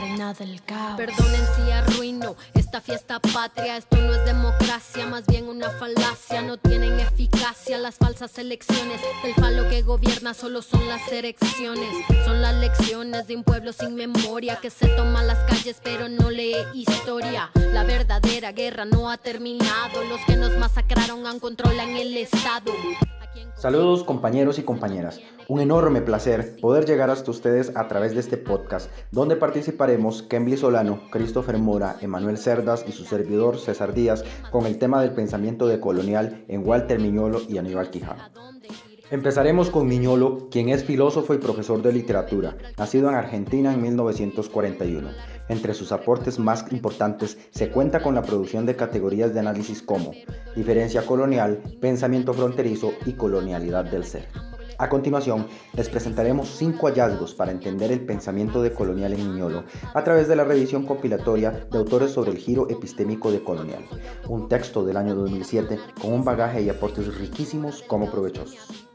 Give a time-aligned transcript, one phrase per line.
[0.00, 3.76] reina si arruino esta fiesta patria.
[3.76, 6.40] Esto no es democracia, más bien una falacia.
[6.42, 9.00] No tienen eficacia las falsas elecciones.
[9.22, 11.90] Del falo que gobierna solo son las elecciones.
[12.24, 16.30] Son las lecciones de un pueblo sin memoria que se toma las calles pero no
[16.30, 17.50] lee historia.
[17.72, 20.02] La verdadera guerra no ha terminado.
[20.04, 22.72] Los que nos masacraron aún controlan el Estado.
[23.54, 25.20] Saludos compañeros y compañeras.
[25.48, 30.56] Un enorme placer poder llegar hasta ustedes a través de este podcast, donde participaremos Kembly
[30.56, 35.66] Solano, Christopher Mora, Emanuel Cerdas y su servidor César Díaz con el tema del pensamiento
[35.66, 38.22] decolonial en Walter Miñolo y Aníbal Quijano.
[39.10, 45.10] Empezaremos con Miñolo, quien es filósofo y profesor de literatura, nacido en Argentina en 1941.
[45.48, 50.12] Entre sus aportes más importantes se cuenta con la producción de categorías de análisis como
[50.54, 54.28] diferencia colonial, pensamiento fronterizo y colonialidad del ser.
[54.78, 60.04] A continuación, les presentaremos cinco hallazgos para entender el pensamiento de colonial en Miñolo a
[60.04, 63.84] través de la revisión compilatoria de autores sobre el giro epistémico de colonial,
[64.28, 68.89] un texto del año 2007 con un bagaje y aportes riquísimos como provechosos.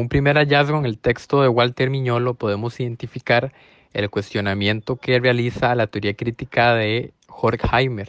[0.00, 3.52] Un primer hallazgo en el texto de Walter Miñolo podemos identificar
[3.92, 8.06] el cuestionamiento que realiza la teoría crítica de Horkheimer.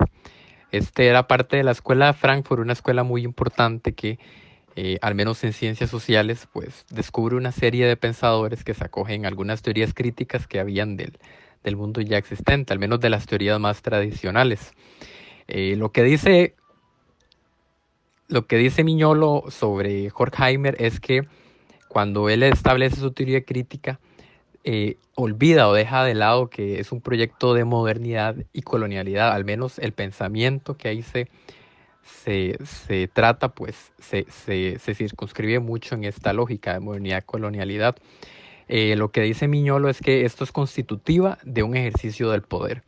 [0.71, 4.19] Este era parte de la escuela de Frankfurt, una escuela muy importante que,
[4.77, 9.25] eh, al menos en ciencias sociales, pues descubre una serie de pensadores que se acogen
[9.25, 11.19] a algunas teorías críticas que habían del,
[11.61, 14.71] del mundo ya existente, al menos de las teorías más tradicionales.
[15.49, 16.55] Eh, lo que dice
[18.29, 21.27] lo que dice Miñolo sobre Horkheimer es que
[21.91, 23.99] cuando él establece su teoría crítica,
[24.63, 29.43] eh, olvida o deja de lado que es un proyecto de modernidad y colonialidad, al
[29.43, 31.27] menos el pensamiento que ahí se,
[32.01, 37.97] se, trata, pues se, se, circunscribe mucho en esta lógica de modernidad y colonialidad.
[38.69, 42.83] Eh, lo que dice Miñolo es que esto es constitutiva de un ejercicio del poder.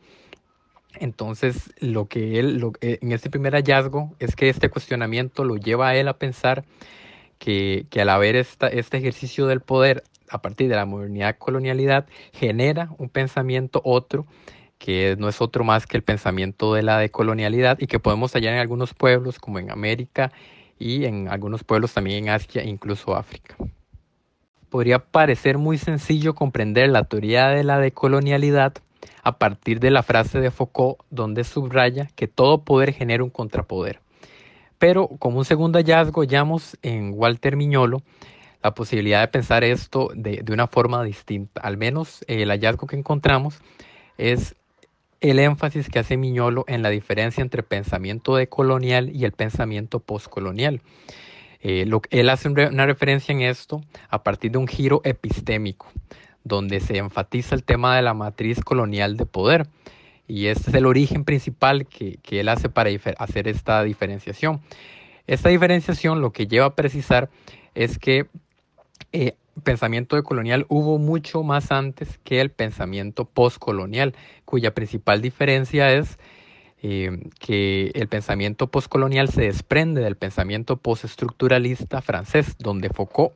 [0.98, 5.88] Entonces, lo que él, eh, en este primer hallazgo, es que este cuestionamiento lo lleva
[5.88, 6.64] a él a pensar
[7.38, 13.08] que, al haber este ejercicio del poder a partir de la modernidad colonialidad, genera un
[13.08, 14.26] pensamiento otro
[14.78, 18.54] que no es otro más que el pensamiento de la decolonialidad y que podemos hallar
[18.54, 20.32] en algunos pueblos como en América
[20.78, 23.56] y en algunos pueblos también en Asia e incluso África.
[24.68, 28.74] Podría parecer muy sencillo comprender la teoría de la decolonialidad
[29.22, 34.00] a partir de la frase de Foucault donde subraya que todo poder genera un contrapoder.
[34.78, 38.02] Pero como un segundo hallazgo hallamos en Walter Miñolo
[38.64, 41.60] la posibilidad de pensar esto de, una forma distinta.
[41.60, 43.60] Al menos el hallazgo que encontramos
[44.16, 44.56] es
[45.20, 50.80] el énfasis que hace Miñolo en la diferencia entre pensamiento decolonial y el pensamiento postcolonial.
[51.60, 55.86] Eh, él hace una referencia en esto a partir de un giro epistémico,
[56.42, 59.66] donde se enfatiza el tema de la matriz colonial de poder.
[60.26, 64.60] Y este es el origen principal que, él hace para hacer esta diferenciación.
[65.26, 67.30] Esta diferenciación lo que lleva a precisar
[67.74, 68.26] es que
[69.12, 74.14] eh, pensamiento decolonial hubo mucho más antes que el pensamiento postcolonial,
[74.44, 76.18] cuya principal diferencia es
[76.82, 83.34] eh, que el pensamiento postcolonial se desprende del pensamiento postestructuralista francés, donde Foucault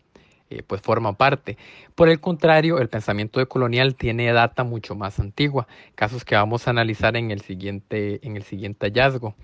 [0.50, 1.56] eh, pues forma parte.
[1.94, 6.70] Por el contrario, el pensamiento decolonial tiene data mucho más antigua, casos que vamos a
[6.70, 9.34] analizar en el siguiente, en el siguiente hallazgo.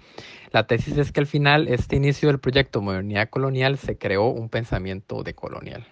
[0.51, 4.49] La tesis es que al final, este inicio del proyecto Modernidad Colonial se creó un
[4.49, 5.87] pensamiento decolonial.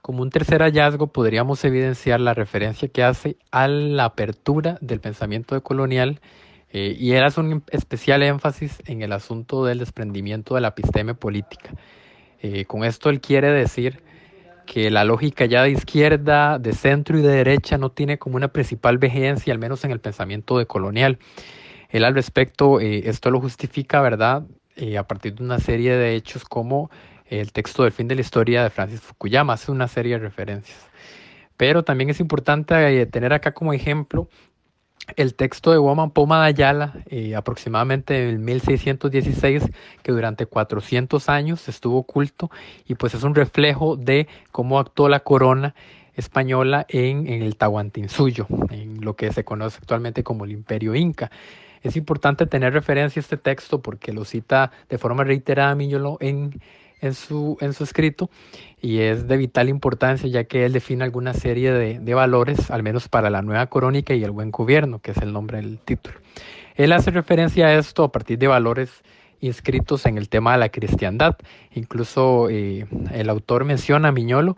[0.00, 5.54] Como un tercer hallazgo podríamos evidenciar la referencia que hace a la apertura del pensamiento
[5.54, 6.20] decolonial
[6.70, 11.70] eh, y era un especial énfasis en el asunto del desprendimiento de la episteme política.
[12.46, 14.02] Eh, con esto él quiere decir
[14.66, 18.48] que la lógica ya de izquierda, de centro y de derecha no tiene como una
[18.48, 21.18] principal vigencia, al menos en el pensamiento de colonial.
[21.88, 24.44] Él al respecto, eh, esto lo justifica, ¿verdad?
[24.76, 26.90] Eh, a partir de una serie de hechos como
[27.24, 30.90] el texto del fin de la historia de Francis Fukuyama, hace una serie de referencias.
[31.56, 34.28] Pero también es importante tener acá como ejemplo
[35.16, 39.64] el texto de Woman Poma de Ayala, eh, aproximadamente en 1616,
[40.02, 42.50] que durante 400 años estuvo oculto
[42.86, 45.74] y pues es un reflejo de cómo actuó la corona
[46.14, 51.30] española en, en el Tahuantinsuyo, en lo que se conoce actualmente como el Imperio Inca.
[51.82, 56.60] Es importante tener referencia a este texto porque lo cita de forma reiterada Miñolo en
[57.00, 58.30] en su, en su escrito
[58.80, 62.82] y es de vital importancia ya que él define alguna serie de, de valores, al
[62.82, 66.16] menos para la nueva crónica y el buen gobierno, que es el nombre del título.
[66.74, 69.02] Él hace referencia a esto a partir de valores
[69.40, 71.36] inscritos en el tema de la cristiandad.
[71.72, 74.56] Incluso eh, el autor menciona a Miñolo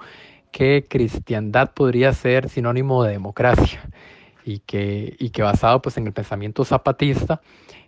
[0.51, 3.83] que cristiandad podría ser sinónimo de democracia
[4.45, 7.43] y que, y que basado pues, en el pensamiento zapatista,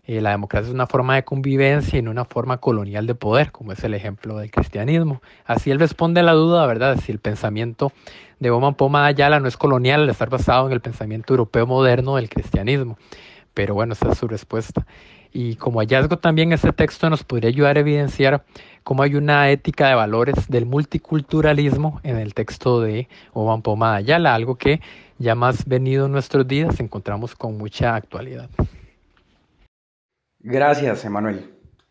[0.08, 3.52] eh, la democracia es una forma de convivencia y no una forma colonial de poder,
[3.52, 5.20] como es el ejemplo del cristianismo.
[5.44, 7.92] Así él responde a la duda, ¿verdad?, si el pensamiento
[8.40, 12.16] de Oman Poma Ayala no es colonial al estar basado en el pensamiento europeo moderno
[12.16, 12.96] del cristianismo.
[13.52, 14.86] Pero bueno, esa es su respuesta.
[15.30, 18.46] Y como hallazgo también este texto nos podría ayudar a evidenciar
[18.84, 24.34] cómo hay una ética de valores del multiculturalismo en el texto de Oman Poma Ayala,
[24.34, 24.80] algo que
[25.18, 28.48] ya más venido en nuestros días encontramos con mucha actualidad.
[30.50, 31.50] Gracias, Emanuel.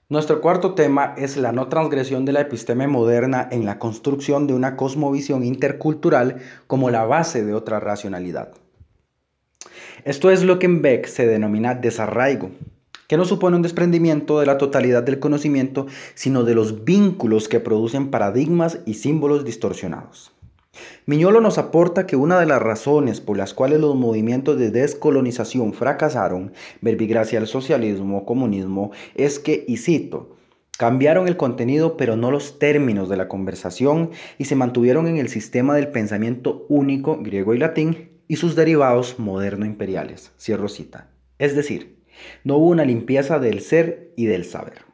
[0.10, 4.56] Nuestro cuarto tema es la no transgresión de la episteme moderna en la construcción de
[4.56, 8.54] una cosmovisión intercultural como la base de otra racionalidad.
[10.06, 12.50] Esto es lo que en Beck se denomina desarraigo,
[13.08, 17.60] que no supone un desprendimiento de la totalidad del conocimiento, sino de los vínculos que
[17.60, 20.32] producen paradigmas y símbolos distorsionados.
[21.06, 25.74] Miñolo nos aporta que una de las razones por las cuales los movimientos de descolonización
[25.74, 30.36] fracasaron, verbigracia al socialismo o comunismo, es que, y cito,
[30.78, 35.30] cambiaron el contenido pero no los términos de la conversación y se mantuvieron en el
[35.30, 40.32] sistema del pensamiento único, griego y latín, y sus derivados moderno-imperiales.
[40.40, 41.10] Cierro cita.
[41.40, 42.04] Es decir,
[42.44, 44.86] no hubo una limpieza del ser y del saber.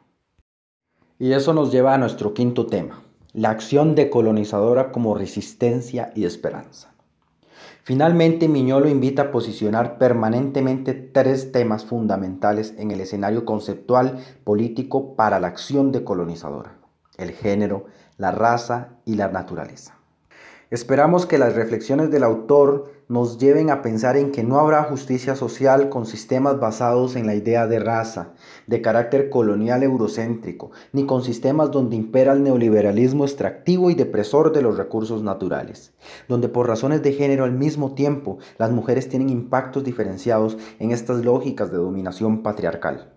[1.18, 3.04] Y eso nos lleva a nuestro quinto tema,
[3.34, 6.94] la acción decolonizadora como resistencia y esperanza.
[7.82, 15.40] Finalmente, Miñolo invita a posicionar permanentemente tres temas fundamentales en el escenario conceptual político para
[15.40, 16.78] la acción decolonizadora,
[17.18, 17.86] el género,
[18.16, 19.98] la raza y la naturaleza.
[20.70, 25.36] Esperamos que las reflexiones del autor nos lleven a pensar en que no habrá justicia
[25.36, 28.32] social con sistemas basados en la idea de raza,
[28.66, 34.62] de carácter colonial eurocéntrico, ni con sistemas donde impera el neoliberalismo extractivo y depresor de
[34.62, 35.92] los recursos naturales,
[36.28, 41.24] donde por razones de género al mismo tiempo las mujeres tienen impactos diferenciados en estas
[41.24, 43.13] lógicas de dominación patriarcal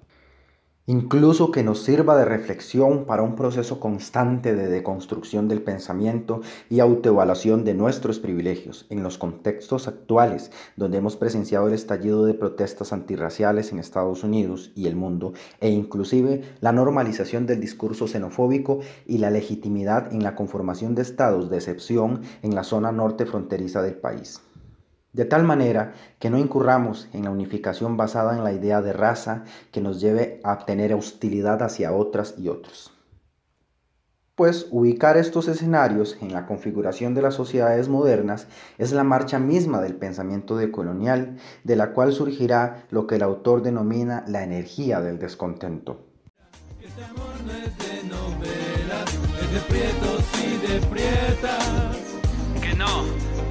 [0.90, 6.40] incluso que nos sirva de reflexión para un proceso constante de deconstrucción del pensamiento
[6.70, 12.34] y autoevaluación de nuestros privilegios en los contextos actuales donde hemos presenciado el estallido de
[12.34, 18.80] protestas antirraciales en Estados Unidos y el mundo e inclusive la normalización del discurso xenofóbico
[19.06, 23.82] y la legitimidad en la conformación de estados de excepción en la zona norte fronteriza
[23.82, 24.42] del país
[25.14, 29.44] de tal manera que no incurramos en la unificación basada en la idea de raza
[29.72, 32.92] que nos lleve a tener hostilidad hacia otras y otros.
[34.38, 38.46] Pues ubicar estos escenarios en la configuración de las sociedades modernas
[38.78, 43.64] es la marcha misma del pensamiento decolonial, de la cual surgirá lo que el autor
[43.64, 46.06] denomina la energía del descontento.
[46.80, 51.98] Este amor no es de novelas, es de prietos y de prietas.
[52.62, 53.06] Que no,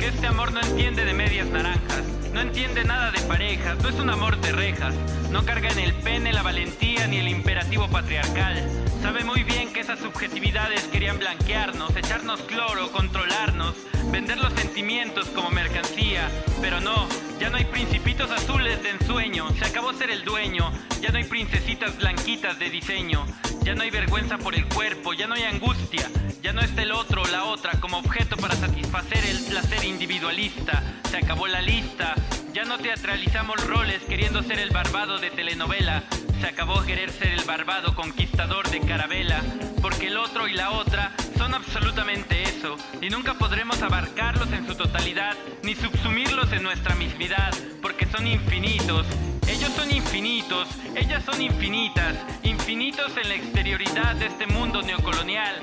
[0.06, 4.08] este amor no entiende de medias naranjas, no entiende nada de parejas, no es un
[4.08, 4.94] amor de rejas,
[5.30, 8.62] no carga en el pene la valentía ni el imperativo patriarcal.
[9.02, 13.74] Sabe muy bien que esas subjetividades querían blanquearnos, echarnos cloro, controlarnos,
[14.12, 16.30] vender los sentimientos como mercancía,
[16.60, 17.08] pero no,
[17.40, 20.70] ya no hay principitos azules de ensueño, se acabó ser el dueño,
[21.00, 23.26] ya no hay princesitas blanquitas de diseño,
[23.66, 26.08] ya no hay vergüenza por el cuerpo, ya no hay angustia,
[26.40, 30.84] ya no está el otro o la otra como objeto para satisfacer el placer individualista.
[31.10, 32.14] Se acabó la lista.
[32.52, 36.04] Ya no teatralizamos roles queriendo ser el barbado de telenovela.
[36.40, 39.42] Se acabó querer ser el barbado conquistador de carabela.
[39.82, 42.76] Porque el otro y la otra son absolutamente eso.
[43.02, 47.52] Y nunca podremos abarcarlos en su totalidad, ni subsumirlos en nuestra mismidad.
[47.82, 49.08] Porque son infinitos.
[49.66, 55.56] Ellos son infinitos, ellas son infinitas, infinitos en la exterioridad de este mundo neocolonial.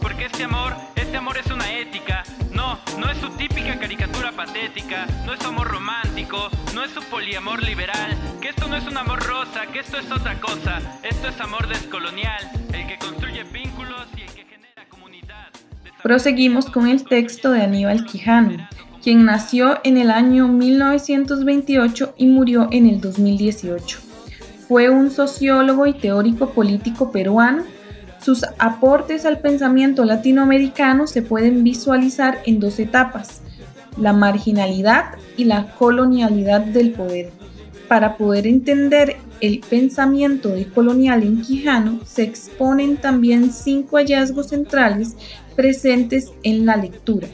[0.00, 2.22] Porque este amor, este amor es una ética.
[2.54, 5.06] No, no es su típica caricatura patética.
[5.26, 6.48] No es su amor romántico.
[6.74, 8.16] No es su poliamor liberal.
[8.40, 9.66] Que esto no es un amor rosa.
[9.70, 10.80] Que esto es otra cosa.
[11.02, 12.50] Esto es amor descolonial.
[12.72, 15.50] El que construye vínculos y el que genera comunidad.
[16.02, 18.56] Proseguimos con el texto de Aníbal Quijano,
[19.02, 23.98] quien nació en el año 1928 y murió en el 2018.
[24.68, 27.64] Fue un sociólogo y teórico político peruano
[28.22, 33.40] sus aportes al pensamiento latinoamericano se pueden visualizar en dos etapas,
[33.96, 37.30] la marginalidad y la colonialidad del poder.
[37.88, 45.16] Para poder entender el pensamiento decolonial en Quijano, se exponen también cinco hallazgos centrales
[45.56, 47.26] presentes en la lectura.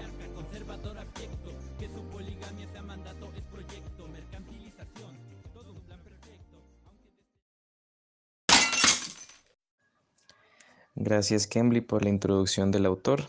[11.06, 13.28] Gracias, Kembly, por la introducción del autor.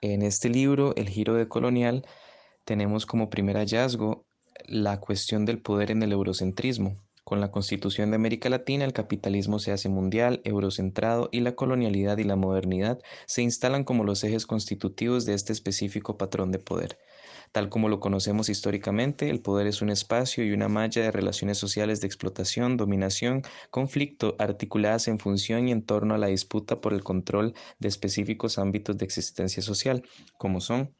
[0.00, 2.04] En este libro, El giro de colonial,
[2.64, 4.24] tenemos como primer hallazgo
[4.66, 6.96] la cuestión del poder en el eurocentrismo.
[7.22, 12.18] Con la constitución de América Latina, el capitalismo se hace mundial, eurocentrado y la colonialidad
[12.18, 16.98] y la modernidad se instalan como los ejes constitutivos de este específico patrón de poder.
[17.52, 21.58] Tal como lo conocemos históricamente, el poder es un espacio y una malla de relaciones
[21.58, 26.94] sociales de explotación, dominación, conflicto, articuladas en función y en torno a la disputa por
[26.94, 30.02] el control de específicos ámbitos de existencia social,
[30.38, 30.94] como son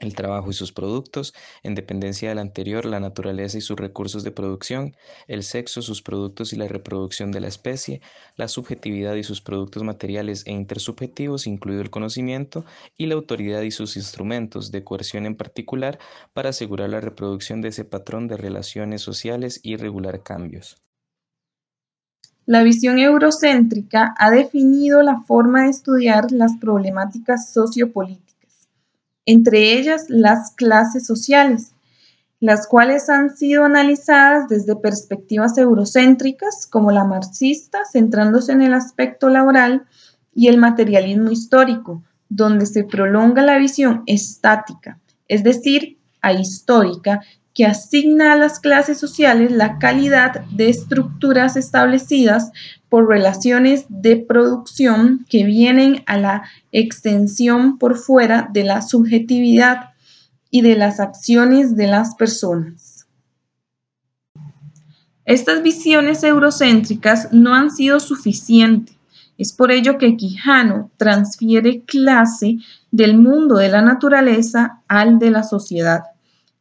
[0.00, 4.32] el trabajo y sus productos, en dependencia del anterior, la naturaleza y sus recursos de
[4.32, 4.96] producción,
[5.28, 8.00] el sexo, sus productos y la reproducción de la especie,
[8.36, 12.64] la subjetividad y sus productos materiales e intersubjetivos, incluido el conocimiento,
[12.96, 15.98] y la autoridad y sus instrumentos de coerción en particular
[16.32, 20.76] para asegurar la reproducción de ese patrón de relaciones sociales y regular cambios.
[22.46, 28.23] La visión eurocéntrica ha definido la forma de estudiar las problemáticas sociopolíticas
[29.26, 31.72] entre ellas las clases sociales,
[32.40, 39.28] las cuales han sido analizadas desde perspectivas eurocéntricas como la marxista, centrándose en el aspecto
[39.28, 39.86] laboral,
[40.34, 47.20] y el materialismo histórico, donde se prolonga la visión estática, es decir, ahistórica,
[47.54, 52.50] que asigna a las clases sociales la calidad de estructuras establecidas
[52.88, 56.42] por relaciones de producción que vienen a la
[56.72, 59.90] extensión por fuera de la subjetividad
[60.50, 63.06] y de las acciones de las personas.
[65.24, 68.96] Estas visiones eurocéntricas no han sido suficientes.
[69.38, 72.58] Es por ello que Quijano transfiere clase
[72.90, 76.02] del mundo de la naturaleza al de la sociedad.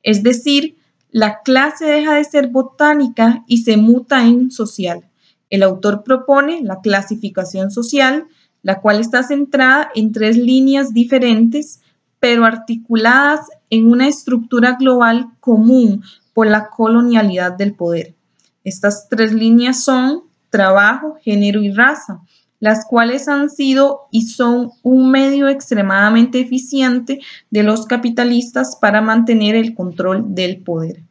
[0.01, 0.75] Es decir,
[1.13, 5.08] la clase deja de ser botánica y se muta en social.
[5.51, 8.25] El autor propone la clasificación social,
[8.63, 11.82] la cual está centrada en tres líneas diferentes,
[12.20, 16.03] pero articuladas en una estructura global común
[16.34, 18.15] por la colonialidad del poder.
[18.63, 22.22] Estas tres líneas son trabajo, género y raza,
[22.63, 27.20] las cuales han sido y son un medio extremadamente eficiente
[27.51, 31.03] de los capitalistas para mantener el control del poder.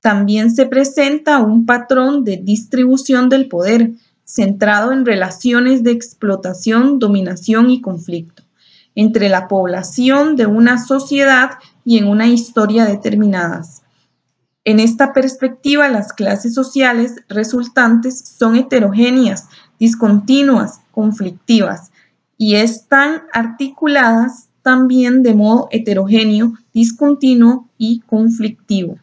[0.00, 3.90] También se presenta un patrón de distribución del poder
[4.24, 8.44] centrado en relaciones de explotación, dominación y conflicto
[8.94, 11.50] entre la población de una sociedad
[11.84, 13.82] y en una historia determinadas.
[14.64, 21.90] En esta perspectiva, las clases sociales resultantes son heterogéneas, discontinuas, conflictivas
[22.36, 28.98] y están articuladas también de modo heterogéneo, discontinuo y conflictivo.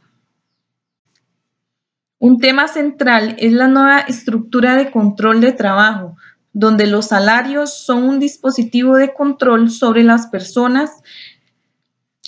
[2.20, 6.15] Un tema central es la nueva estructura de control de trabajo,
[6.53, 10.91] donde los salarios son un dispositivo de control sobre las personas,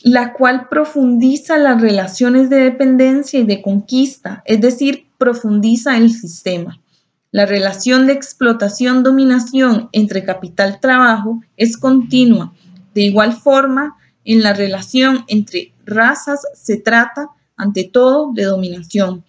[0.04, 6.80] la cual profundiza las relaciones de dependencia y de conquista, es decir, profundiza el sistema.
[7.32, 12.54] La relación de explotación-dominación entre capital-trabajo es continua.
[12.94, 19.26] De igual forma, en la relación entre razas se trata, ante todo, de dominación.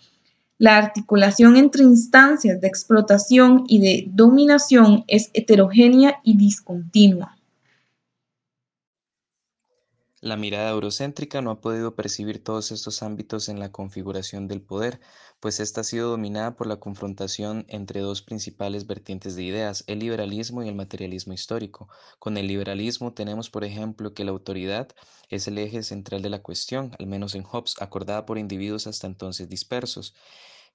[0.59, 7.38] La articulación entre instancias de explotación y de dominación es heterogénea y discontinua.
[10.21, 15.01] La mirada eurocéntrica no ha podido percibir todos estos ámbitos en la configuración del poder,
[15.41, 19.99] pues ésta ha sido dominada por la confrontación entre dos principales vertientes de ideas, el
[20.01, 21.89] liberalismo y el materialismo histórico.
[22.19, 24.89] Con el liberalismo tenemos, por ejemplo, que la autoridad
[25.31, 29.07] es el eje central de la cuestión, al menos en Hobbes, acordada por individuos hasta
[29.07, 30.15] entonces dispersos.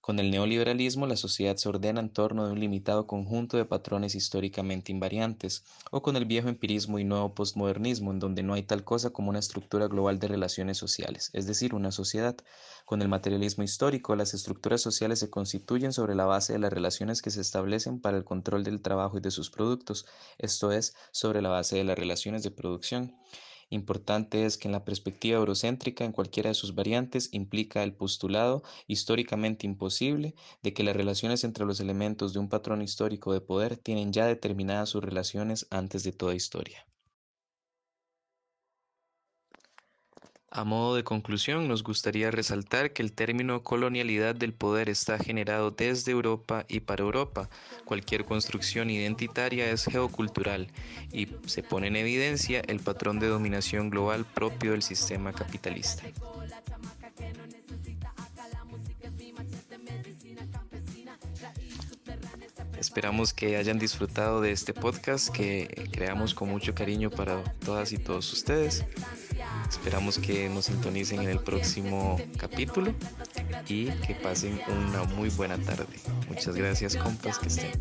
[0.03, 4.15] Con el neoliberalismo, la sociedad se ordena en torno de un limitado conjunto de patrones
[4.15, 8.83] históricamente invariantes, o con el viejo empirismo y nuevo postmodernismo, en donde no hay tal
[8.83, 12.35] cosa como una estructura global de relaciones sociales, es decir, una sociedad.
[12.83, 17.21] Con el materialismo histórico, las estructuras sociales se constituyen sobre la base de las relaciones
[17.21, 20.05] que se establecen para el control del trabajo y de sus productos,
[20.37, 23.15] esto es, sobre la base de las relaciones de producción.
[23.69, 28.63] Importante es que en la perspectiva eurocéntrica, en cualquiera de sus variantes, implica el postulado
[28.87, 33.77] históricamente imposible de que las relaciones entre los elementos de un patrón histórico de poder
[33.77, 36.87] tienen ya determinadas sus relaciones antes de toda historia.
[40.55, 45.71] A modo de conclusión, nos gustaría resaltar que el término colonialidad del poder está generado
[45.71, 47.49] desde Europa y para Europa.
[47.85, 50.67] Cualquier construcción identitaria es geocultural
[51.11, 56.03] y se pone en evidencia el patrón de dominación global propio del sistema capitalista.
[62.77, 67.97] Esperamos que hayan disfrutado de este podcast que creamos con mucho cariño para todas y
[67.97, 68.85] todos ustedes.
[69.69, 72.93] Esperamos que nos sintonicen en el próximo capítulo
[73.67, 75.99] y que pasen una muy buena tarde.
[76.29, 77.71] Muchas gracias, compas, que estén.